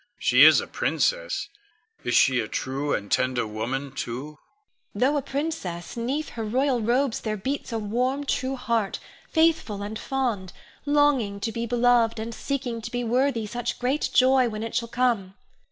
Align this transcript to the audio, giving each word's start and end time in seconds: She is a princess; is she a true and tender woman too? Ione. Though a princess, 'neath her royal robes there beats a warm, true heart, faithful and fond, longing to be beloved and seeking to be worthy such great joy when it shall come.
She 0.17 0.43
is 0.43 0.59
a 0.59 0.65
princess; 0.65 1.47
is 2.03 2.15
she 2.15 2.39
a 2.39 2.47
true 2.47 2.91
and 2.91 3.11
tender 3.11 3.45
woman 3.45 3.91
too? 3.91 4.23
Ione. 4.23 4.37
Though 4.95 5.17
a 5.17 5.21
princess, 5.21 5.95
'neath 5.95 6.29
her 6.29 6.43
royal 6.43 6.81
robes 6.81 7.19
there 7.19 7.37
beats 7.37 7.71
a 7.71 7.77
warm, 7.77 8.25
true 8.25 8.55
heart, 8.55 8.97
faithful 9.29 9.83
and 9.83 9.99
fond, 9.99 10.53
longing 10.87 11.39
to 11.41 11.51
be 11.51 11.67
beloved 11.67 12.17
and 12.19 12.33
seeking 12.33 12.81
to 12.81 12.89
be 12.89 13.03
worthy 13.03 13.45
such 13.45 13.77
great 13.77 14.09
joy 14.11 14.49
when 14.49 14.63
it 14.63 14.73
shall 14.73 14.87
come. 14.87 15.35